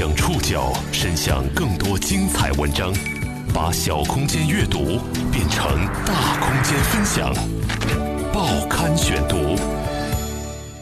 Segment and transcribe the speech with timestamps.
[0.00, 2.90] 将触角伸向更多精彩文章，
[3.52, 4.98] 把小空间阅读
[5.30, 7.30] 变成大空间分享。
[8.32, 9.36] 报刊选读，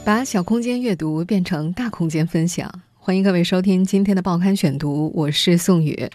[0.05, 2.73] 把小空间阅读变成大空间分享。
[2.97, 6.09] 欢迎各位收听今天的报刊选读，我是宋宇。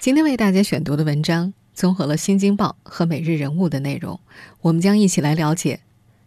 [0.00, 4.18] 今天为大家选读的文章综合了《新京报》和《每日人物》的内容，
[4.62, 5.78] 我们将一起来了解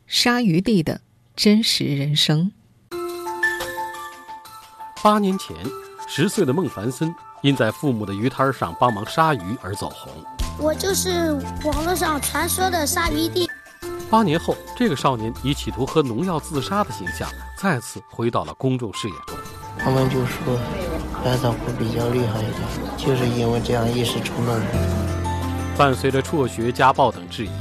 [0.07, 1.01] 鲨鱼地的
[1.35, 2.53] 真实人生。
[5.03, 5.53] 八年前，
[6.13, 10.11] 十岁的孟凡森因在父母的鱼摊上帮忙杀鱼而走红。
[10.59, 11.31] 我就是
[11.63, 13.49] 网络上传说的鲨鱼弟。
[14.09, 19.37] 八年后，这个少年以企图喝农药自杀的形象再次回到了公众视野中。
[19.79, 20.59] 他们就说
[21.23, 24.59] 百草湖比较厉害一点，就是因为这样一时冲动。
[25.77, 27.51] 伴随着辍学、家暴等质疑，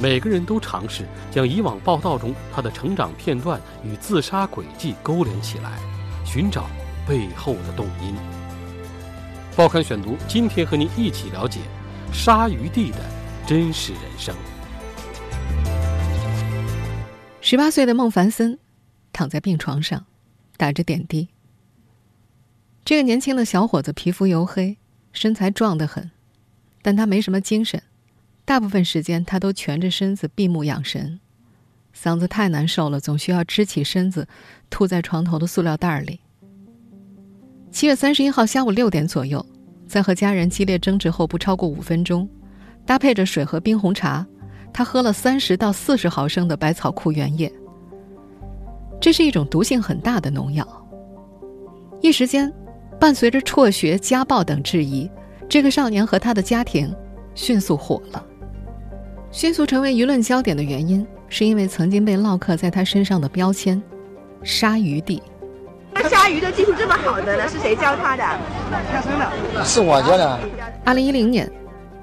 [0.00, 5.78] 每个人都尝试将以往报道中他的成长片段与自杀轨迹勾连起来。
[6.24, 6.66] 寻找
[7.06, 8.14] 背后的动因。
[9.56, 11.60] 报刊选读，今天和您一起了解
[12.12, 12.98] 鲨鱼地的
[13.46, 14.34] 真实人生。
[17.40, 18.58] 十八岁的孟凡森
[19.12, 20.06] 躺在病床上，
[20.56, 21.28] 打着点滴。
[22.84, 24.78] 这个年轻的小伙子皮肤黝黑，
[25.12, 26.10] 身材壮得很，
[26.82, 27.82] 但他没什么精神，
[28.44, 31.20] 大部分时间他都蜷着身子闭目养神。
[31.94, 34.26] 嗓子太难受了，总需要支起身子，
[34.68, 36.20] 吐在床头的塑料袋里。
[37.74, 39.44] 七月三十一号下午六点左右，
[39.88, 42.26] 在和家人激烈争执后不超过五分钟，
[42.86, 44.24] 搭配着水和冰红茶，
[44.72, 47.52] 他喝了三十到四十毫升的百草枯原液。
[49.00, 50.64] 这是一种毒性很大的农药。
[52.00, 52.50] 一时间，
[53.00, 55.10] 伴随着辍学、家暴等质疑，
[55.48, 56.94] 这个少年和他的家庭
[57.34, 58.24] 迅速火了，
[59.32, 61.04] 迅速成为舆论焦点的原因。
[61.28, 63.82] 是因为曾经被烙刻在他身上的标签
[64.44, 65.20] “鲨鱼地”。
[65.94, 67.48] 那鲨鱼的技术这么好的呢？
[67.48, 68.24] 是谁教他的？
[68.90, 70.40] 天生的，是我教的。
[70.84, 71.50] 二零一零年，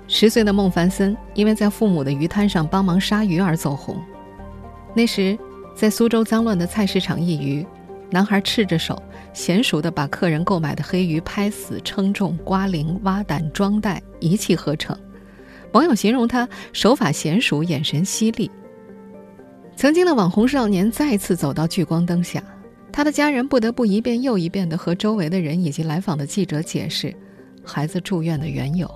[0.08, 3.96] 十岁的孟凡森因为在父母的鱼摊上帮忙杀鱼而走红。
[4.96, 5.38] 那时，
[5.76, 7.68] 在苏州脏乱的菜市场一隅，
[8.10, 9.02] 男孩赤着手，
[9.34, 14.98] 娴熟地把客人购买的黑鱼拍死、称重、刮鳞、挖胆、装袋，一气呵成。
[15.74, 18.50] 网友形容他手法娴熟，眼神犀利。
[19.76, 22.44] 曾经的网红少年再次走到聚光灯下，
[22.92, 27.16] 他的家人不得不一遍又一遍地和周围的人以及来访的记者解释
[27.64, 28.90] 孩子住院的缘由。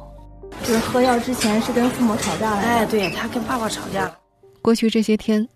[0.63, 4.17] 就是喝药之前是跟父母吵架了，哎，对他跟爸爸吵架了。
[4.61, 5.47] 过去这些天，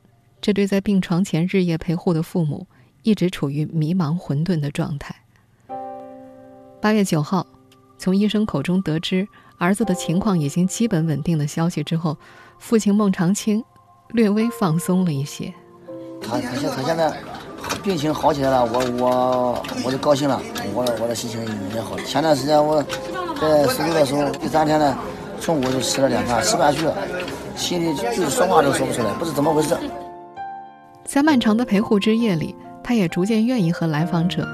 [0.41, 2.65] 这对在病床前日夜陪护的父母
[3.03, 5.15] 一直处于迷茫混沌的状态。
[6.81, 7.45] 八月九号，
[7.97, 12.17] 从医生口中得知儿子的情况已经基本稳定的消息之后，
[12.57, 13.63] 父亲孟长青。
[14.13, 15.53] 略微放松了一些。
[16.19, 17.15] 他他现他现在
[17.83, 20.41] 病情好起来了，我我我就高兴了，
[20.73, 21.39] 我我的心情
[21.73, 21.97] 也好。
[21.99, 22.83] 前段时间我
[23.39, 24.97] 在输液的时候，第三天呢，
[25.39, 26.93] 中午就吃了两饭，吃不下去了，
[27.55, 29.77] 心里就是说话都说不出来，不知怎么回事。
[31.05, 34.47] 在漫长的陪护之夜里，他也逐渐愿意和来访者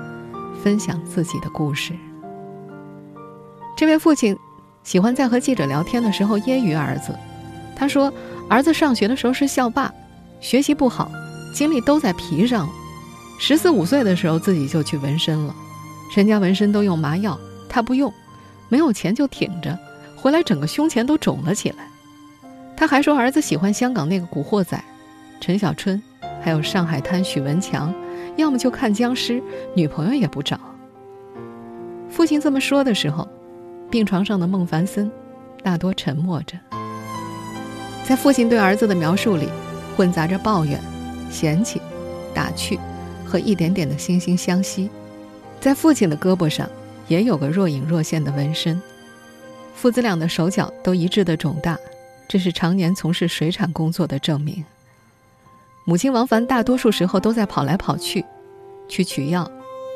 [0.63, 1.93] 分享自己的故事。
[3.75, 4.37] 这位父亲
[4.83, 7.13] 喜欢在和记者聊天的时候揶揄儿子，
[7.75, 8.11] 他说。
[8.47, 9.91] 儿子上学的时候是校霸，
[10.39, 11.09] 学习不好，
[11.51, 12.69] 精力都在皮上。
[13.37, 15.55] 十四五岁的时候自己就去纹身了，
[16.15, 17.37] 人家纹身都用麻药，
[17.67, 18.11] 他不用，
[18.69, 19.77] 没有钱就挺着，
[20.15, 21.87] 回来整个胸前都肿了起来。
[22.77, 24.81] 他还说儿子喜欢香港那个古惑仔，
[25.39, 26.01] 陈小春，
[26.41, 27.93] 还有上海滩许文强，
[28.37, 29.41] 要么就看僵尸，
[29.75, 30.59] 女朋友也不找。
[32.09, 33.27] 父亲这么说的时候，
[33.91, 35.11] 病床上的孟凡森
[35.61, 36.57] 大多沉默着。
[38.05, 39.49] 在父亲对儿子的描述里，
[39.95, 40.79] 混杂着抱怨、
[41.29, 41.81] 嫌弃、
[42.33, 42.79] 打趣
[43.25, 44.89] 和一点点的惺惺相惜。
[45.59, 46.69] 在父亲的胳膊上，
[47.07, 48.79] 也有个若隐若现的纹身。
[49.73, 51.77] 父子俩的手脚都一致的肿大，
[52.27, 54.63] 这是常年从事水产工作的证明。
[55.83, 58.23] 母亲王凡大多数时候都在跑来跑去，
[58.87, 59.49] 去取药，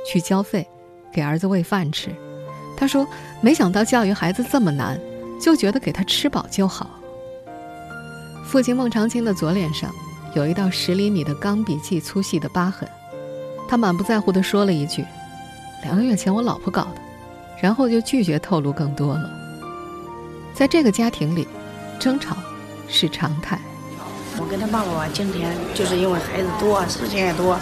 [0.06, 0.68] 去交费，
[1.12, 2.10] 给儿子喂饭吃。
[2.78, 3.08] 他说
[3.42, 5.00] ：“没想到教育孩子这么难，
[5.42, 6.90] 就觉得给他吃饱就好。”
[8.46, 9.94] 父亲孟长青的左脸上
[10.36, 12.88] 有一道十厘米的钢笔迹粗细的疤痕，
[13.70, 15.06] 他满不在乎地说了一句
[15.84, 17.02] ：“两个月前我老婆搞的。”
[17.62, 19.30] 然后就拒绝透露更多了。
[20.54, 21.48] 在这个家庭里，
[22.00, 22.36] 争吵
[22.88, 23.60] 是常态。
[24.40, 27.60] 我跟他爸爸今天就是因为孩子多，事情也多，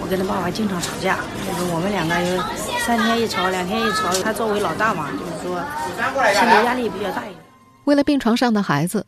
[0.00, 1.18] 我跟他爸爸经常吵架。
[1.46, 2.42] 就是我们两个有
[2.86, 4.10] 三天一吵，两天一吵。
[4.22, 5.60] 他作为老大嘛，就是说
[6.32, 7.36] 心理压力比较大一点。
[7.84, 9.06] 为了病床上的孩子。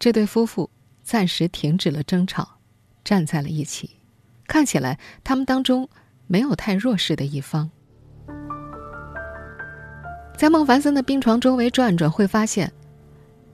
[0.00, 0.70] 这对夫妇
[1.02, 2.46] 暂时停止了争吵，
[3.02, 3.97] 站在了一起。
[4.48, 5.88] 看起来他们当中
[6.26, 7.70] 没有太弱势的一方。
[10.36, 12.72] 在孟凡森的病床周围转转，会发现，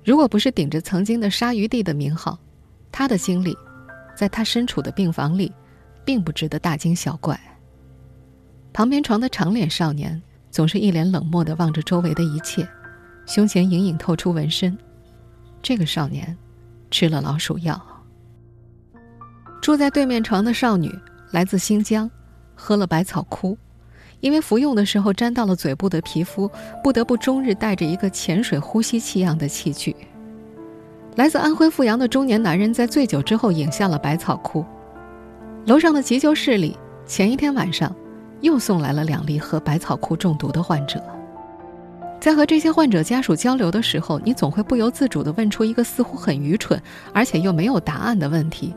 [0.05, 2.39] 如果不是顶着曾经的“鲨鱼弟”的名号，
[2.93, 3.57] 他的经历，
[4.15, 5.53] 在他身处的病房里，
[6.05, 7.39] 并不值得大惊小怪。
[8.73, 12.69] 旁边床的长脸少年总是一脸冷漠地望着周围的一切，
[13.27, 14.77] 胸前隐隐透出纹身。
[15.63, 16.37] 这个少年
[16.91, 17.94] 吃了老鼠药。
[19.65, 20.95] 住在对面床的少女
[21.31, 22.11] 来自新疆，
[22.55, 23.57] 喝了百草枯，
[24.21, 26.51] 因为服用的时候沾到了嘴部的皮肤，
[26.83, 29.97] 不得不终日带着一个潜水呼吸器样的器具。
[31.17, 34.63] 来自安徽阜阳的中年男人在醉酒之后饮下了百草枯，
[35.65, 36.77] 楼上的急救室里
[37.07, 37.91] 前一天晚上。
[38.43, 41.03] 又送来了两例喝百草枯中毒的患者。
[42.21, 46.79] 在和这些患者家属交流的时候，你总会不由自主地问出一个似乎很愚蠢，
[47.15, 48.75] 而且又没有答案的问题：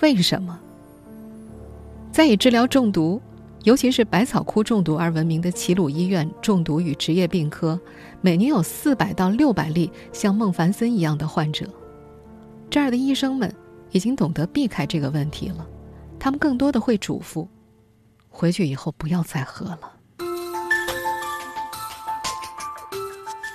[0.00, 0.58] 为什么？
[2.12, 3.20] 在以治疗中毒，
[3.64, 7.78] 尤其是百草枯中毒而闻名的齐鲁医院中毒与职业病科，
[8.20, 11.68] 每年有四百到六百例像孟凡森一样的患者。
[12.70, 13.52] 这儿的医生们
[13.90, 15.66] 已经懂得避开这个问题了，
[16.18, 17.46] 他们更多的会嘱咐。
[18.28, 19.80] 回去以后不要再喝了。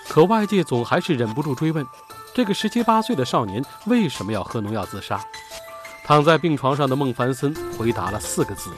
[0.10, 1.86] 可外界总还是忍不住追问：
[2.34, 5.24] 这个十七八岁的少年为什么要喝农药自杀？
[6.06, 8.70] 躺在病床上的孟凡森回答了四个字：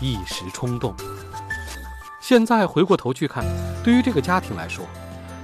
[0.00, 0.94] 一时冲动。
[2.20, 3.44] 现在回过头去看，
[3.82, 4.84] 对于这个家庭来说，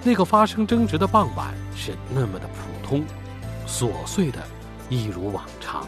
[0.03, 3.05] 那个发生争执的傍晚是那么的普通、
[3.67, 4.38] 琐碎的，
[4.88, 5.87] 一如往常。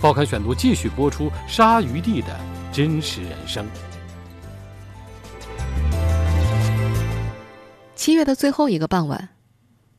[0.00, 2.38] 报刊选读继续播出：鲨鱼地的。
[2.72, 3.66] 真实人生。
[7.94, 9.28] 七月的最后一个傍晚，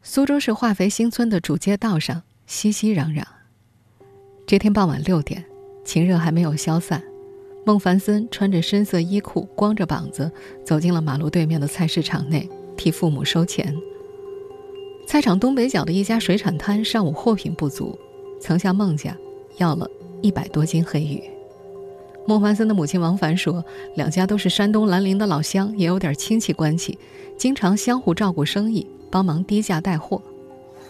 [0.01, 3.24] 苏州市化肥新村的主街道上熙熙攘攘。
[4.53, 5.44] 这天傍晚六点，
[5.83, 7.01] 晴热还没有消散，
[7.63, 10.31] 孟凡森穿着深色衣裤，光着膀子
[10.63, 12.47] 走进了马路对面的菜市场内，
[12.77, 13.75] 替父母收钱。
[15.07, 17.97] 菜场东北角的一家水产摊上午货品不足，
[18.39, 19.17] 曾向孟家
[19.57, 19.89] 要了
[20.21, 21.23] 一百多斤黑鱼。
[22.27, 23.65] 孟凡森的母亲王凡说
[23.97, 26.99] ：“两家都是山东兰陵的老乡，也有点亲戚关系，
[27.35, 30.21] 经常相互照顾生意，帮忙低价带货。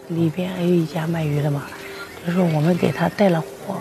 [0.08, 1.66] 里边还有一家卖鱼的嘛，
[2.26, 3.76] 就说我们给他带了货，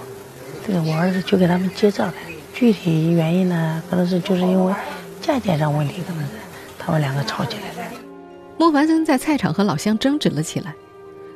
[0.66, 2.14] 这个我儿子就给他们结账的。
[2.54, 4.74] 具体原因呢，可能是就是因为
[5.22, 6.30] 价钱上问题，可能是
[6.78, 7.92] 他们两个吵起来了。”
[8.60, 10.76] 孟凡森在菜场和老乡争执了起来，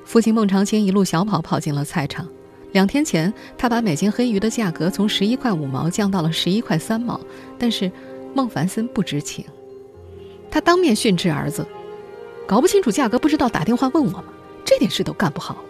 [0.05, 2.27] 父亲孟长青一路小跑跑进了菜场。
[2.73, 7.19] 两天前，他把每斤黑鱼的价格从十一块五毛降到了十一块三毛，
[7.57, 7.91] 但是
[8.33, 9.43] 孟凡森不知情。
[10.51, 11.65] 他当面训斥儿子
[12.45, 14.23] ：“搞不清楚价格，不知道打电话问我吗？
[14.63, 15.61] 这点事都干不好了。”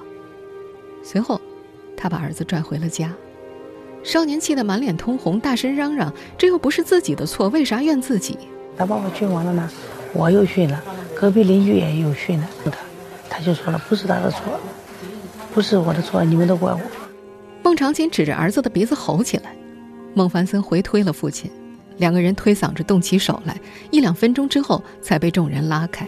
[1.09, 1.39] 随后，
[1.95, 3.13] 他把儿子拽回了家。
[4.03, 8.37] 少年气得满脸通红，大声嚷嚷：“这又不是自己的错，为啥怨自己？”
[8.75, 9.71] 他把我训完了呢，
[10.11, 10.83] 我又训了，
[11.15, 12.71] 隔壁邻居也有训了他，
[13.29, 14.59] 他就说了：“不是他的错。”
[15.55, 16.81] 不是我的错，你们都怪我。
[17.63, 19.55] 孟长青指着儿子的鼻子吼起来，
[20.13, 21.49] 孟凡森回推了父亲，
[21.95, 23.57] 两个人推搡着动起手来，
[23.91, 26.05] 一两分钟之后才被众人拉开。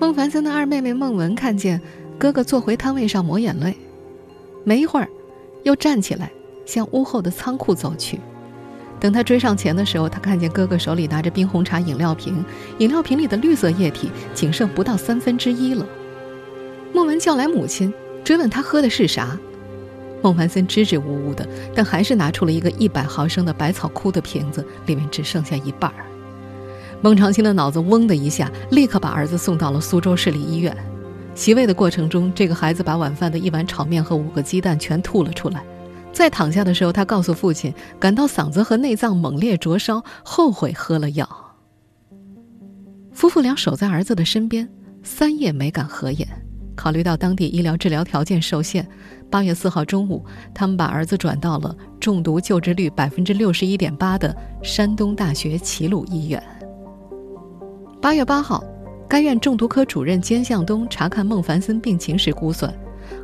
[0.00, 1.80] 孟凡森的二妹妹孟文看见
[2.22, 3.76] 哥哥坐回摊位上抹眼泪，
[4.62, 5.08] 没一会儿，
[5.64, 6.30] 又站起来
[6.64, 8.20] 向屋后的仓库走去。
[9.00, 12.44] 等他追上前的时候，他看见哥哥手里拿着冰红茶饮料瓶，
[12.78, 15.84] 饮料瓶里的绿色液体仅剩不到三分之一了。
[16.94, 17.92] 孟文叫来母亲。
[18.22, 19.36] 追问他喝的是啥，
[20.22, 26.06] 孟凡森支支吾吾的，但还是拿出了一个一百毫升的百草枯的瓶子，里面只剩下一半儿。
[27.00, 30.72] 孟长青的脑子嗡的一下，立刻把儿子送到了苏州市立医院。
[31.34, 35.64] 洗胃的过程中，这个孩子把晚饭的一碗炒面和五个鸡蛋全吐了出来。
[36.12, 41.28] 在躺下的时候，他告诉父亲，感到嗓子和内脏猛烈灼烧，后悔喝了药。
[43.12, 44.68] 夫妇俩守在儿子的身边，
[45.02, 46.28] 三夜没敢合眼。
[46.74, 48.86] 考虑到当地医疗治疗条件受限，
[49.30, 50.24] 八月四号中午，
[50.54, 56.42] 他们把儿子转到了中毒救治率百分之六十一点八的山东大学齐鲁医院。
[58.00, 58.62] 八月八号，
[59.12, 62.74] 该院中毒科主任兼向东查看孟凡森病情时估算，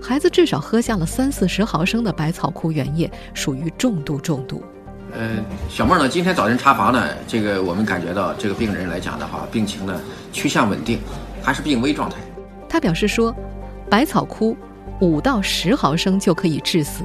[0.02, 4.62] 孩子至少喝下了三四十毫升的百草枯原液，属于重度中毒。
[5.14, 9.98] 呃，小孟呢，今天早晨查房呢，这个我们感觉到这个病人来讲的话，病情呢
[10.30, 10.98] 趋向稳定，
[11.42, 12.16] 还是病危状态。
[12.68, 13.34] 他表示说，
[13.88, 14.54] 百草枯
[15.00, 17.02] 五到十毫升就可以致死，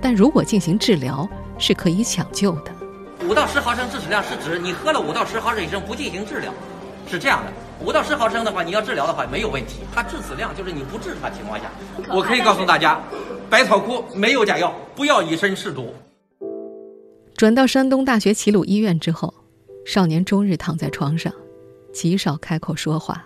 [0.00, 2.72] 但如果进行治疗是可以抢救的。
[3.28, 6.50] 五到十毫升致死量是指你喝了五到十毫升以上不进行治疗，
[7.06, 7.52] 是这样的。
[7.84, 9.80] 五到十毫升的话，你要治疗的话没有问题。
[9.92, 11.70] 它致死量就是你不治它情况下，
[12.08, 13.00] 我可以告诉大家，
[13.50, 15.92] 百草枯没有假药，不要以身试毒。
[17.36, 19.34] 转到山东大学齐鲁医院之后，
[19.84, 21.32] 少年终日躺在床上。
[21.92, 23.22] 极少开口说话。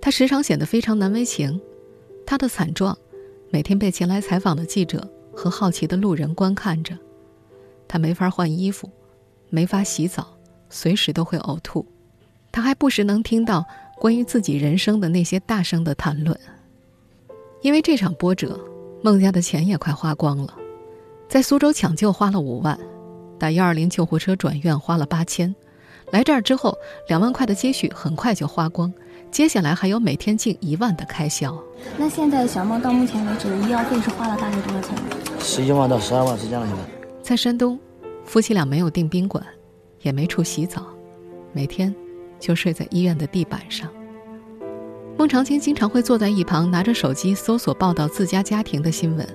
[0.00, 1.60] 他时常显得非常难为情，
[2.24, 2.96] 他的惨状，
[3.50, 6.96] 每天被前来采访的记者和好奇的路人观看着。
[7.88, 8.88] 他没法换衣服，
[9.50, 10.26] 没法洗澡，
[10.70, 11.84] 随时都会呕吐。
[12.56, 13.62] 他还不时能听到
[13.98, 16.34] 关于自己人生的那些大声的谈论。
[17.60, 18.58] 因为这场波折，
[19.02, 20.54] 孟家的钱也快花光了，
[21.28, 22.78] 在苏州抢救花了五万，
[23.38, 25.54] 打幺二零救护车转院花了八千，
[26.10, 26.74] 来这儿之后，
[27.10, 28.90] 两万块的积蓄很快就花光。
[29.30, 31.62] 接下来还有每天近一万的开销。
[31.98, 35.02] 那现在小孟到目前为止医药费是花了大概多少钱呢？
[35.40, 36.66] 十一万到十二万之间了。
[36.66, 36.82] 现在
[37.22, 37.78] 在山东，
[38.24, 39.44] 夫妻俩没有订宾馆，
[40.00, 40.86] 也没处洗澡，
[41.52, 41.94] 每天
[42.46, 43.88] 就睡在医院的地板上。
[45.18, 49.26] 孟长青经常会坐在一旁，拿着手机搜索报道自家家庭的新闻。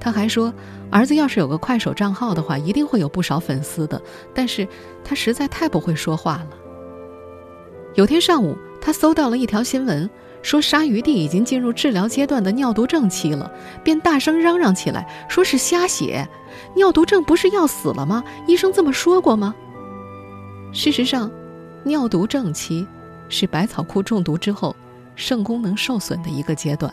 [0.00, 0.52] 他还说，
[0.90, 4.02] 儿子要是有个快手账号的话，一定会有不少粉丝的。
[4.34, 4.66] 但是
[5.04, 6.50] 他实在太不会说话了。
[7.94, 8.56] 有天上午。
[8.82, 10.08] 他搜到了一条新闻，
[10.40, 13.52] 说鲨鱼弟已经进入治疗阶段的尿毒症期了，
[13.84, 16.26] 便大声嚷嚷起来，说是瞎写，
[16.74, 18.24] 尿毒症不是要死了吗？
[18.46, 19.54] 医生这么说过吗？
[20.72, 21.30] 事实上，
[21.82, 22.86] 尿毒症期
[23.28, 24.74] 是百草枯中毒之后
[25.16, 26.92] 肾功能受损的一个阶段，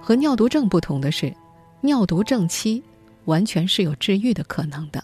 [0.00, 1.34] 和尿毒症不同的是，
[1.80, 2.82] 尿毒症期
[3.24, 5.02] 完全是有治愈的可能的。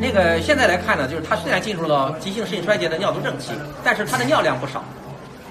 [0.00, 3.52] 那个现在来看呢，就是他虽然进入了急性肾衰竭的尿毒症期，
[3.84, 4.82] 但是他的尿量不少。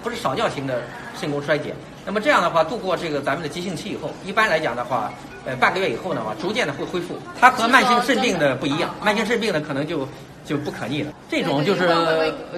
[0.02, 0.82] 不是少尿型的
[1.14, 5.12] 肾功衰竭，那么这样的话，度过这个咱们的急性期以后，一般来讲的话，
[5.46, 7.18] 呃，半个月以后呢，逐渐的会恢复。
[7.38, 10.08] 它和慢性肾病的不一样，慢性肾病呢可能就
[10.46, 11.14] 就不可逆了。
[11.30, 11.88] 这种就是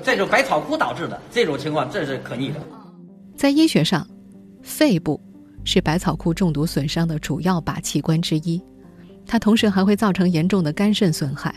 [0.04, 2.60] 这种百草枯导致的这种情况，这是可逆的。
[3.36, 4.08] 在医学上，
[4.62, 5.20] 肺部
[5.64, 8.62] 是百草枯中毒损伤的主要靶器官之一，
[9.26, 11.54] 它同时还会造成严重的肝肾损害。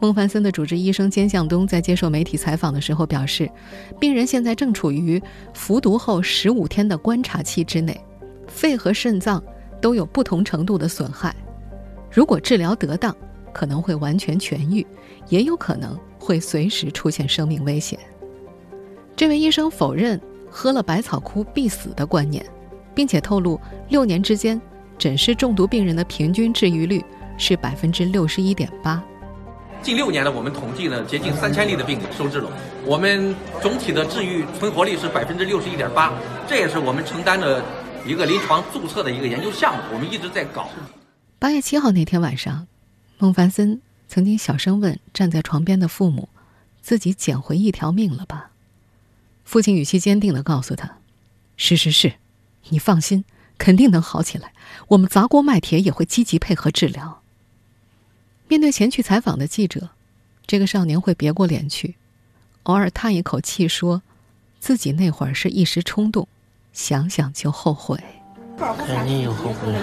[0.00, 3.50] 孟凡森的主治医生兼向东在接受媒体采访的时候表示，
[3.98, 5.22] 病人现在正处于
[5.54, 7.98] 服毒后十五天的观察期之内，
[8.46, 9.42] 肺和肾脏
[9.80, 11.34] 都有不同程度的损害。
[12.10, 13.16] 如果治疗得当，
[13.54, 14.86] 可能会完全痊愈，
[15.30, 17.98] 也有可能会随时出现生命危险。
[19.16, 20.20] 这位医生否认
[20.50, 22.44] 喝了百草枯必死的观念，
[22.94, 23.58] 并且透露，
[23.88, 24.60] 六年之间
[24.98, 27.02] 诊室中毒病人的平均治愈率
[27.38, 29.02] 是百分之六十一点八。
[29.80, 32.50] 近六年呢，我们统计呢接近三千例的病例收治了，
[32.84, 36.12] 我们总体的治愈存活率是百分之六十一点八，
[36.48, 37.62] 这也是我们承担的
[38.06, 40.68] 一个临床注册的一个研究项目，我们一直在搞。
[41.38, 42.66] 八月七号那天晚上，
[43.18, 46.28] 孟凡森曾经小声问站在床边的父母
[46.82, 48.50] ：“自己捡回一条命了吧？”
[49.44, 50.98] 父亲语气坚定地告诉他
[51.56, 52.14] ：“是是是，
[52.70, 53.24] 你放心，
[53.56, 54.52] 肯定能好起来，
[54.88, 57.22] 我们砸锅卖铁也会积极配合治疗。”
[58.48, 59.90] 面对前去采访的记者，
[60.46, 61.96] 这个少年会别过脸去，
[62.64, 64.02] 偶尔叹一口气，说
[64.60, 66.28] ：“自己那会儿是一时冲动，
[66.72, 67.98] 想想就后悔。”
[68.86, 69.74] 肯定有后悔。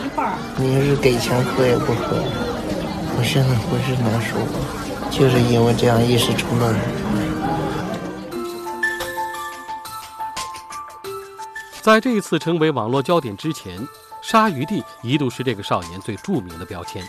[0.57, 2.23] 你要是给钱喝也不喝，
[3.18, 4.36] 我现在浑身难受，
[5.12, 6.74] 就是因为这样一时冲动。
[11.82, 13.80] 在这一次成为网络焦点之前，
[14.22, 17.03] 鲨鱼弟一度是这个少年最著名的标签。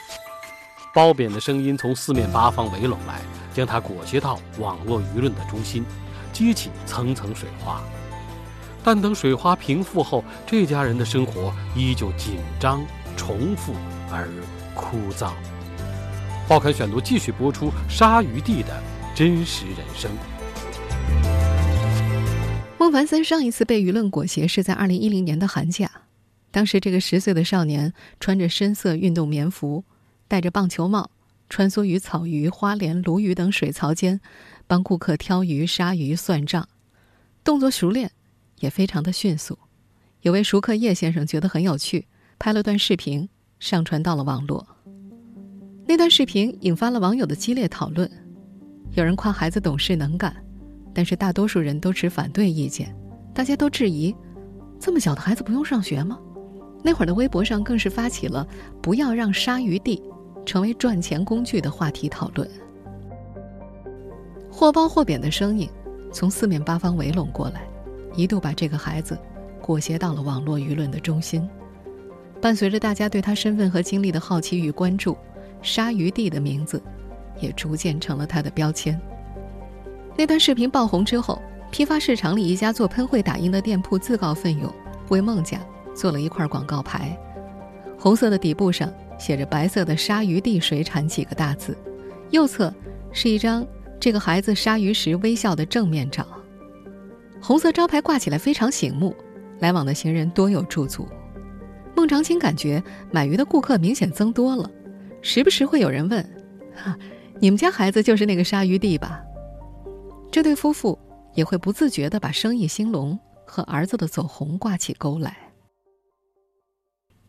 [0.95, 3.21] 褒贬的声音从四面八方围拢来，
[3.55, 5.85] 将他裹挟到网络舆论的中心，
[6.33, 7.81] 激起层层水花。
[8.85, 12.85] 但等水花平复后，这家人的生活依旧紧张、
[13.17, 13.75] 重复
[14.11, 14.29] 而
[14.75, 15.31] 枯燥。
[16.49, 18.83] 报刊选读继续播出鲨鱼弟的
[19.15, 20.11] 真实人生。
[22.79, 25.89] 孟凡森上一次被舆论裹挟是在二零一零年的寒假，
[26.51, 29.85] 当时这个十岁的少年穿着深色运动棉服。
[30.27, 31.11] 戴着棒球帽，
[31.49, 34.19] 穿梭于草鱼、花鲢、鲈鱼等水槽间，
[34.67, 36.67] 帮顾客挑鱼、杀鱼、算账，
[37.45, 38.11] 动作熟练，
[38.61, 39.59] 也非常的迅速。
[40.23, 42.07] 有位熟客叶先生觉得很有趣，
[42.39, 43.29] 拍了段视频
[43.61, 44.67] 上传到了网络。
[45.87, 48.11] 那段视频引发了网友的激烈讨论，
[48.93, 50.35] 有人夸孩子懂事能干，
[50.95, 52.95] 但是大多数人都持反对意见。
[53.35, 54.15] 大家都质疑：
[54.79, 56.19] 这么小的孩子不用上学吗？
[56.83, 58.47] 那会儿的微博上更是发起了
[58.83, 60.03] “不要让鲨鱼弟”。
[60.45, 62.51] 成为赚钱工具的话题讨论，
[64.51, 65.71] 或褒或贬的声音
[66.13, 67.63] 从四面八方围拢过来，
[68.17, 69.17] 一度把这个孩子
[69.61, 71.49] 裹挟到了网络舆论的中心。
[72.41, 75.17] 伴随着大家对他身份和经历的好奇与关注
[75.63, 76.83] ，“鲨鱼弟”的名字
[77.41, 79.01] 也逐渐成了他的标签。
[80.17, 81.41] 那段视频爆红之后，
[81.71, 84.71] 批发市场里一家做喷绘打印的店铺自告奋勇
[85.09, 85.59] 为孟家
[85.95, 87.17] 做了一块广告牌，
[87.99, 88.93] 红色的底部上。
[89.19, 91.77] 写着白色的“鲨鱼地水产”几个大字，
[92.31, 92.75] 右侧
[93.13, 93.65] 是一张
[94.01, 96.27] 这个孩子鲨鱼时微笑的正面照。
[97.41, 99.15] 红色招牌挂起来非常醒目，
[99.61, 101.07] 来往的行人多有驻足。
[101.95, 104.69] 孟长青感觉买鱼的顾客明显增多了，
[105.23, 106.23] 时不时会有人问
[106.75, 106.99] ：“哈，
[107.41, 109.23] 你们家孩子就是那个鲨鱼弟吧？”
[110.31, 110.99] 这对夫妇
[111.35, 115.37] 也会不自觉地把生意兴隆和儿子的走红挂起钩来。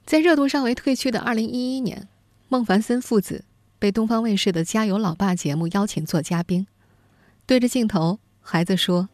[0.05, 2.07] 在热度尚未退去的2011年，
[2.49, 3.45] 孟凡森父子
[3.79, 6.65] 被东方卫视的《加油老爸》节目邀请做嘉宾，
[7.45, 9.07] 对着镜头，孩子说。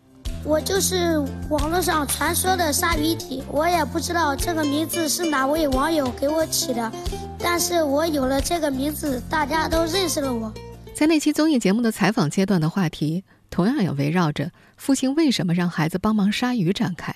[0.45, 1.17] 我就是
[1.49, 6.91] 网络上传说的鲨鱼体，我也不知道这个名字是哪位网友给我起的，
[7.39, 10.53] 但是我有了这个名字，大家都认识了我。
[10.93, 17.13] 在那期综艺节目的采访阶段的话题，同样也围绕着父亲为什么让孩子帮忙杀鱼展开。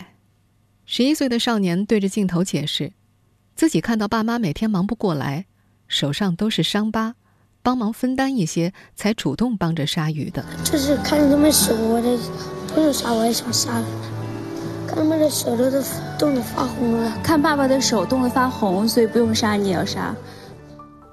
[0.86, 2.94] 十一岁的少年对着镜头解释，
[3.56, 5.46] 自己看到爸妈每天忙不过来，
[5.88, 7.16] 手上都是伤疤，
[7.62, 10.44] 帮忙分担一些，才主动帮着杀鱼的。
[10.64, 12.18] 就是看着他们手，我的。
[12.74, 14.23] 不用杀我也想杀了，看
[14.96, 15.82] 他们的手都都
[16.18, 17.20] 冻得发红了。
[17.24, 20.16] 看爸爸的手冻得发红，所以不用杀你也要杀。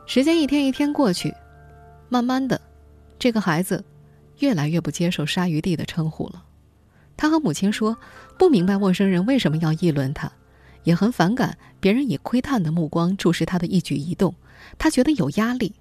[0.06, 1.34] 时间一天一天过去，
[2.08, 2.60] 慢慢的，
[3.18, 3.84] 这个孩子
[4.38, 6.42] 越来越不接受“鲨鱼弟”的称呼了。
[7.16, 7.96] 他和母亲说，
[8.38, 10.30] 不明白陌生人为什么要议论他，
[10.84, 14.34] 也很反感别人以窥探的目光注视他的一举一动，
[14.78, 15.74] 他觉得有压力。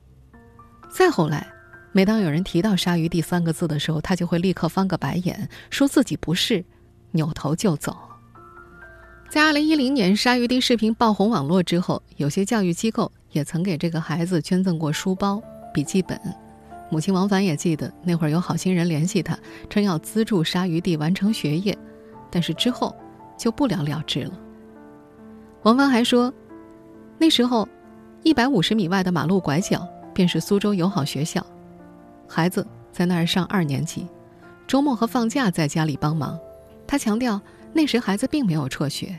[0.90, 1.48] 再后来。
[1.92, 6.64] 每当有人提到“鲨鱼弟”三个字的时候，他就会立刻翻个白眼，说自己不是，
[7.12, 7.96] 扭头就走。
[9.30, 16.20] 在二零一零年“鲨鱼弟”视频爆红网络之后，有些教育机构也曾给这个孩子捐赠过书包、笔记本。
[16.90, 19.38] 母亲王凡也记得，那会儿有好心人联系他，
[19.70, 21.78] 称要资助“鲨鱼弟”完成学业，
[22.32, 22.96] 但是之后
[23.38, 24.32] 就不了了之了。
[25.62, 26.34] 王凡还说，
[27.20, 27.70] 那时候
[28.24, 31.46] 一百五十米外的马路拐角便是苏州友好学校。
[32.28, 34.08] 孩子在那儿上二年级，
[34.66, 36.40] 周末和放假在家里帮忙。
[36.90, 37.40] 他强调，
[37.72, 39.16] 那时孩子并没有辍学。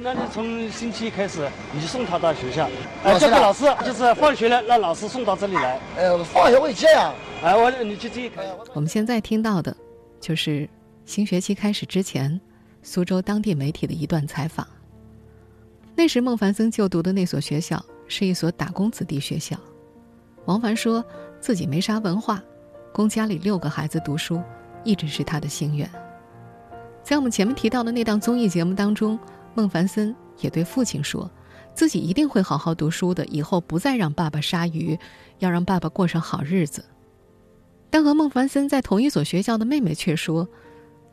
[0.00, 2.70] 那你从星期一开始，你就送他到学校，
[3.02, 5.80] 哎，交给老师，就是放学了让老师送到这里来。
[5.96, 7.12] 呃，放学会接呀。
[7.42, 8.30] 哎，我你去接。
[8.74, 9.76] 我们现在听到的，
[10.20, 10.68] 就是
[11.04, 12.40] 新学期开始之前，
[12.84, 14.64] 苏州当地媒体的一段采访。
[15.96, 19.56] 那时孟凡森就读的那所学校是一所打工子弟学校。
[20.44, 21.04] 王凡说。
[21.40, 22.42] 自己没啥文化，
[22.90, 24.42] 供家里六个孩子读书，
[24.82, 25.86] 一直是他的心愿。
[27.04, 29.18] 在我们前面提到的那档综艺节目当中，
[29.54, 31.30] 孟凡森也对父亲说，
[31.74, 34.98] 自己一定会好好读书的，以后不再让爸爸杀鱼，
[35.38, 36.82] 要让爸爸过上好日子。
[37.90, 40.48] 但和孟凡森在同一所学校的妹妹却说，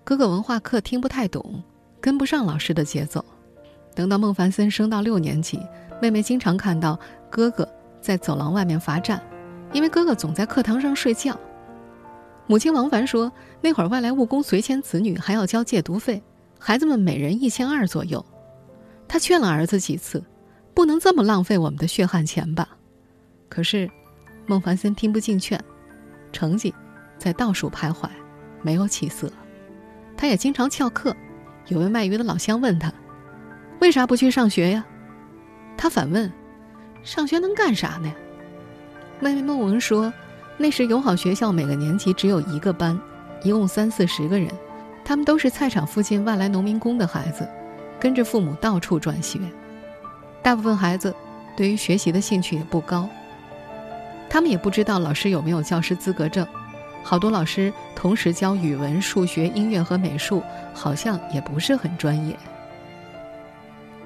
[0.06, 1.62] 哥哥文化课听不太懂，
[2.00, 3.24] 跟不上老师的节奏。
[3.94, 5.60] 等到孟凡森升到六年级，
[6.02, 6.98] 妹妹经常看到
[7.30, 7.68] 哥哥
[8.00, 9.22] 在走廊外面罚站。
[9.74, 11.38] 因为哥哥总在课堂上睡觉，
[12.52, 16.22] 母亲王凡说，那会儿外来务工随迁子女还要交借读费，
[16.60, 18.26] 孩子们每人一千二左右。
[19.08, 20.22] 他劝了儿子几次，
[20.74, 22.68] 不能这么浪费我们的血汗钱吧。
[23.48, 23.90] 可是，
[24.48, 25.58] 孟凡森听不进劝，
[26.34, 26.76] 成绩
[27.18, 28.10] 在倒数徘徊，
[28.62, 29.32] 没有起色。
[30.18, 31.16] 他也经常翘课。
[31.68, 32.94] 有位卖鱼的老乡问他，
[33.80, 34.86] 为啥不去上学呀？
[35.78, 36.30] 他反问，
[37.02, 38.14] 上学能干啥呢？
[39.22, 40.12] 妹妹孟文说
[40.62, 42.96] ：“那时友好学校每个年级只有一个班，
[43.44, 44.48] 一共三四十个人，
[45.04, 47.50] 他们都是菜场附近外来农民工的孩子，
[48.00, 49.40] 跟着父母到处转学。
[50.44, 51.12] 大部分孩子
[51.58, 53.10] 对于学习的兴趣也不高。
[54.30, 56.46] 他们也不知道老师有没有教师资格证，
[57.02, 60.44] 好多老师同时教语文、数学、音乐和美术，
[60.76, 62.38] 好像也不是很专业。”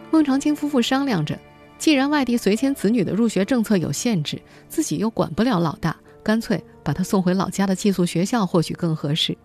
[0.09, 1.37] 孟长青夫妇商量着。
[1.77, 5.93] 既然外地随迁子女的入学政策有限制，自己又管不了老大，
[6.25, 9.37] 干脆把他送回老家的寄宿学校，或许更合适。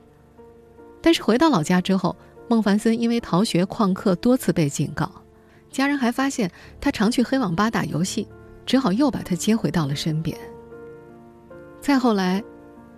[1.02, 2.16] 但是回到老家之后，
[2.48, 5.10] 孟凡森因为逃学旷课多次被警告，
[5.70, 8.26] 家人还发现他常去黑网吧打游戏，
[8.64, 10.34] 只好又把他接回到了身边。
[11.82, 12.42] 再后来，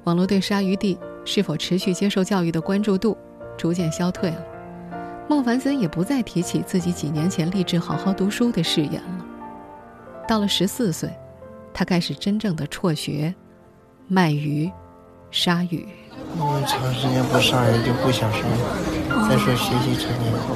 [0.05, 3.19] 网络对鲨鱼弟是否持续接受教育的关注度
[3.59, 4.47] 逐渐消退了。
[5.29, 9.27] 孟凡森也不再提起自己几年前立志好好读书的誓言了。
[10.29, 11.11] 到了十四岁，
[11.75, 13.35] 他开始真正的辍学、
[14.15, 14.71] 卖鱼、
[15.31, 15.89] 杀鱼。
[16.37, 18.43] 因为长时间不杀鱼就不想生
[19.27, 20.55] 再说学习成绩好。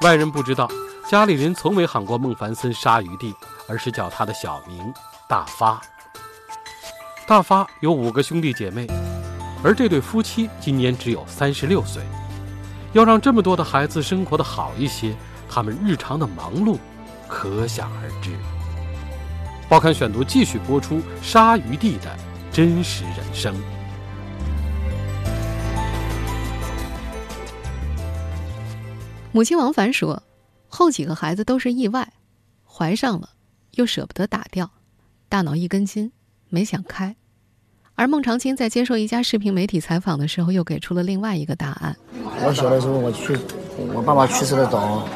[0.00, 0.66] 外人不知道，
[1.06, 3.34] 家里人从没喊过孟凡森“杀鱼弟”，
[3.68, 4.90] 而是叫他的小名
[5.28, 5.78] 大发。
[7.26, 8.86] 大发有五个兄弟姐妹。
[9.62, 12.02] 而这对夫妻今年只有三十六岁，
[12.94, 15.14] 要让这么多的孩子生活的好一些，
[15.46, 16.78] 他们日常的忙碌，
[17.28, 18.30] 可想而知。
[19.68, 22.16] 报刊选读继续播出鲨鱼地的
[22.52, 23.52] 真实人生。
[29.32, 30.22] 母亲王凡说
[30.68, 32.12] 后几个孩子都是意外
[32.64, 33.30] 怀上了
[33.72, 34.70] 又舍不得打掉
[35.28, 36.12] 大脑一根筋
[36.48, 37.16] 没想开。
[37.96, 41.96] 而孟长青在接受一家视频媒体采访的时候又给出了另外一个答案。
[42.44, 43.36] 我小的时候我去
[43.92, 45.08] 我爸爸去世的早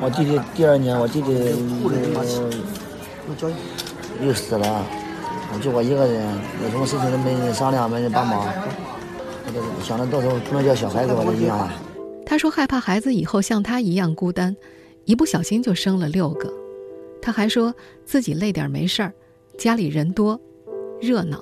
[0.00, 1.32] 我弟弟第二年我弟弟
[3.28, 4.86] 又又死了，
[5.60, 8.46] 就我一个人，有什么事情都没人商量，没人帮忙，
[9.46, 11.68] 我想着到时候不能叫小孩给我这养。
[12.24, 14.56] 他说害怕孩子以后像他一样孤单，
[15.04, 16.52] 一不小心就生了六个。
[17.20, 19.12] 他还说自己累点没事儿，
[19.58, 20.40] 家里人多，
[21.00, 21.40] 热闹。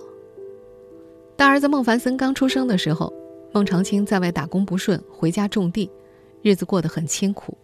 [1.36, 3.12] 大儿子孟凡森刚出生的时候，
[3.52, 5.90] 孟长青在外打工不顺，回家种地，
[6.42, 7.56] 日子过得很清苦。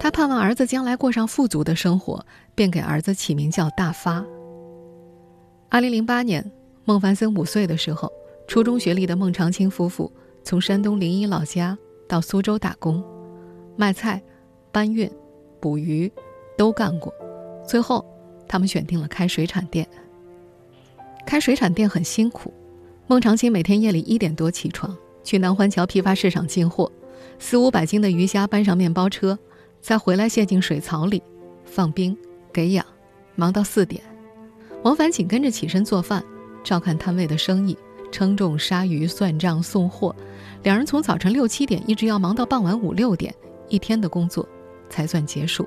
[0.00, 4.24] 他盼望儿子将来过上富足的生活，便给儿子起名叫大发。
[5.68, 6.50] 二零零八年，
[6.84, 8.10] 孟凡森五岁的时候，
[8.46, 10.10] 初中学历的孟长青夫妇
[10.44, 11.76] 从山东临沂老家
[12.08, 13.02] 到苏州打工，
[13.76, 14.22] 卖菜、
[14.70, 15.10] 搬运、
[15.60, 16.10] 捕鱼，
[16.56, 17.12] 都干过。
[17.66, 18.04] 最后，
[18.46, 19.86] 他们选定了开水产店。
[21.26, 22.54] 开水产店很辛苦。
[23.08, 26.90] 孟长青每天夜里一点多起床，去南环桥批发市场进货，
[27.38, 29.38] 四五百斤的鱼虾搬上面包车，
[29.80, 31.22] 再回来卸进水槽里，
[31.64, 32.16] 放冰，
[32.52, 32.84] 给养，
[33.36, 34.02] 忙到四点。
[34.82, 36.24] 王凡紧跟着起身做饭，
[36.62, 37.76] 照看摊位的生意，
[38.12, 40.14] 称重、杀鱼、算账、送货。
[40.62, 43.34] 两人从早晨六七点一直要忙到傍晚五六点，
[43.68, 44.48] 一天的工作
[44.88, 45.66] 才算结束。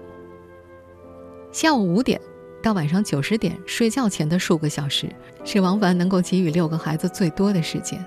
[1.51, 2.19] 下午五点。
[2.63, 5.09] 到晚上九十点睡觉前的数个小时，
[5.43, 8.05] 是王凡能够给予六个孩子最多的时间，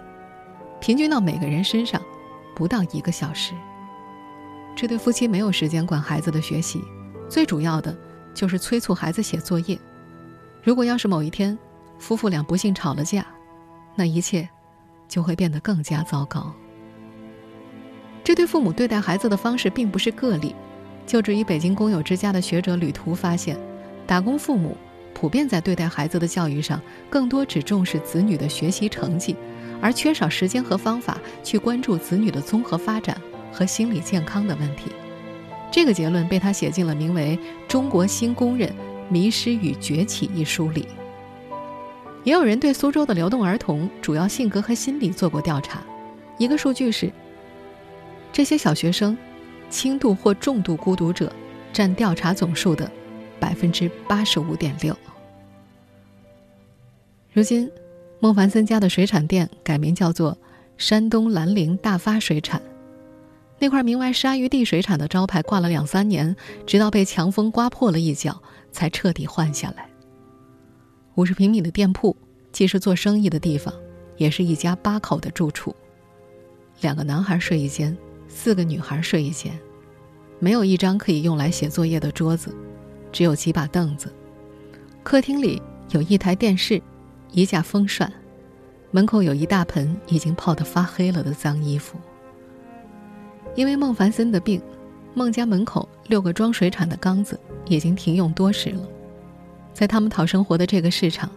[0.80, 2.00] 平均到每个人身上，
[2.54, 3.52] 不到一个小时。
[4.76, 6.82] 这对夫妻没有时间管孩子的学习，
[7.28, 7.96] 最主要的
[8.34, 9.78] 就是催促孩子写作业。
[10.62, 11.56] 如果要是某一天，
[11.98, 13.24] 夫妇俩不幸吵了架，
[13.94, 14.48] 那一切
[15.08, 16.52] 就会变得更加糟糕。
[18.24, 20.54] 这对父母对待孩子的方式并不是个例，
[21.06, 23.56] 就职于北京工友之家的学者吕途发现。
[24.06, 24.76] 打工父母
[25.14, 29.36] 普遍在对待孩子的教育上，更多只重视子女的学习成绩，
[29.80, 33.16] 而缺少时间和方法去关注子女的综合发展
[33.54, 34.90] 和心理健康的问题。
[35.70, 37.38] 这个结论被他写进了名为
[37.68, 38.74] 《中国新工人
[39.08, 40.88] 迷失与崛起》一书里。
[42.24, 45.82] 也有人对苏州的流动儿童主要性格和心理做过调查，
[46.38, 47.10] 一个数据是：
[48.32, 49.16] 这些小学生，
[49.70, 51.32] 轻度或重度孤独者
[51.72, 52.90] 占调查总数的。
[53.40, 54.96] 百分之八十五点六。
[57.30, 57.70] 如今，
[58.20, 60.38] 孟凡森家的水产店改名叫做
[60.78, 62.62] 山东兰陵大发水产。
[63.58, 66.34] 那块名为“鲨鱼地水产”的招牌挂了两三年，
[66.66, 69.88] 直到被强风刮破了一角，才彻底换下来。
[71.14, 72.14] 五十平米的店铺，
[72.50, 73.72] 既是做生意的地方，
[74.16, 75.74] 也是一家八口的住处。
[76.80, 77.96] 两个男孩睡一间，
[78.28, 79.56] 四个女孩睡一间，
[80.40, 82.54] 没有一张可以用来写作业的桌子。
[83.12, 84.12] 只有几把凳子，
[85.04, 86.82] 客厅里有一台电视，
[87.30, 88.12] 一架风扇，
[88.90, 91.96] 门口有一大盆已经泡得发黑了的脏衣服。
[93.54, 94.60] 因为孟凡森的病，
[95.14, 98.88] 孟家门口六个装水产的缸子已经停用多时了。
[99.72, 101.30] 在他们讨生活的这个市场，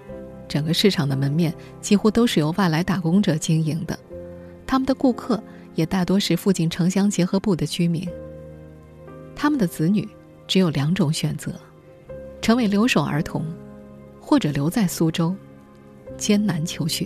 [0.48, 3.98] 整个市场的门面几乎都是由外来打工者经营的，
[4.66, 5.42] 他们的顾客
[5.76, 8.08] 也大多是附近城乡结合部的居民。
[9.36, 10.08] 他们的子女
[10.48, 11.52] 只有两种选择。
[12.40, 13.44] 成为留守儿童，
[14.22, 15.36] 或者留在苏州，
[16.18, 17.06] 艰难求学。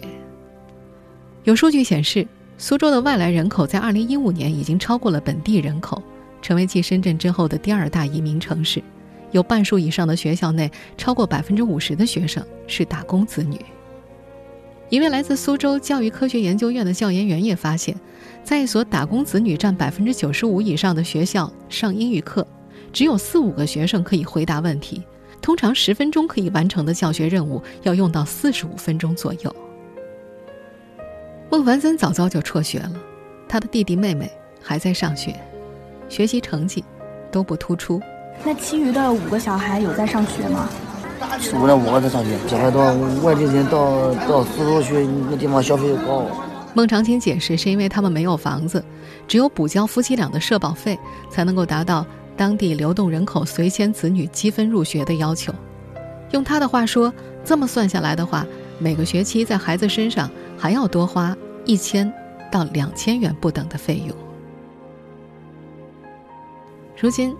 [1.45, 2.27] 有数据显示，
[2.61, 5.99] 苏州的外来人口在2015年已经超过了本地人口，
[6.43, 8.83] 成为继深圳之后的第二大移民城市。
[9.31, 13.59] 有半数以上的学校内，超过百分之五十的学生是打工子女。
[14.89, 17.99] 一位来自苏州教育科学研究院的教研员也发现，
[18.43, 22.45] 在一所打工子女占百分之九十五以上的学校上英语课，
[22.93, 25.01] 只有四五个学生可以回答问题。
[25.41, 29.55] 通常十分钟可以完成的教学任务，要用到四十五分钟左右。
[31.51, 32.93] 孟凡森早早就辍学了，
[33.45, 34.31] 他的弟弟妹妹
[34.63, 35.37] 还在上学，
[36.07, 36.81] 学习成绩
[37.29, 37.99] 都不突出。
[38.45, 40.69] 那其余的五个小孩有在上学吗？
[41.41, 42.81] 除了五个在上学，小孩多，
[43.21, 46.25] 外地人到到苏州去，那地方消费又高。
[46.73, 48.81] 孟长青解释，是因为他们没有房子，
[49.27, 50.97] 只有补交夫妻俩的社保费，
[51.29, 52.05] 才能够达到。
[52.37, 55.53] 当地流动人口随迁子女积分入学的要求，
[56.31, 58.47] 用他的话说，这么算下来的话，
[58.79, 62.13] 每个学期在孩子身上还要多花一千
[62.51, 64.15] 到两千元不等的费用。
[66.95, 67.35] 如今，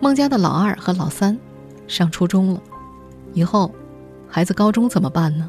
[0.00, 1.38] 孟家的老二和老三
[1.86, 2.60] 上初中了，
[3.34, 3.72] 以后
[4.28, 5.48] 孩子高中怎么办呢？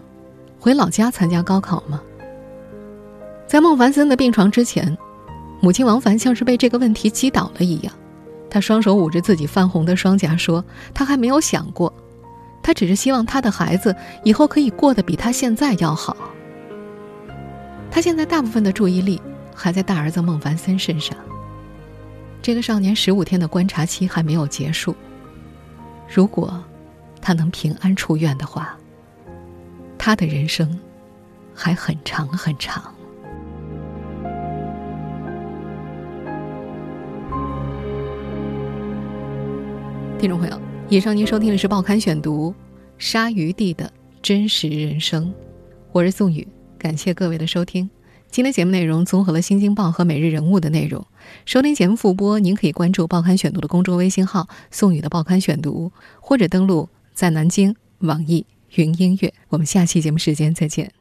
[0.59, 1.99] 回老家参加高考吗？
[3.47, 4.95] 在孟凡森的病床之前。
[5.61, 7.91] 母亲王凡像是被这个问题击倒了一样，
[8.47, 11.91] 她双手捂着自己泛红的双颊，说：“她还没有想过，
[12.61, 16.15] 她只是希望她的孩子以后可以过得比她现在要好。”
[17.95, 19.21] 他现在大部分的注意力
[19.55, 21.17] 还在大儿子孟凡森身上。
[22.41, 24.93] 这个少年十五天的观察期还没有结束，
[26.13, 26.61] 如果
[27.21, 28.77] 他能平安出院的话，
[29.97, 30.77] 他的人生
[31.53, 32.93] 还很长很长。
[40.19, 42.51] 听众朋友，以上您收听的是《报刊选读》，
[42.97, 43.89] 鲨鱼地的
[44.21, 45.33] 真实人生，
[45.93, 46.45] 我是宋宇，
[46.85, 47.89] 感谢各位的收听。
[48.29, 51.03] 今天节目内容综合了《新京报》和《每日人物》的内容。
[51.43, 58.45] 收听节目复播，您可以关注《报刊选读》的公众微信号“宋宇的报刊选读”，或者登录在南京网易
[58.75, 59.33] 云音乐。
[59.49, 60.95] 我们下期节目时间再见。